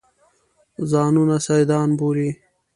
ځانونه 0.91 1.35
سیدان 1.47 1.89
بولي. 1.99 2.29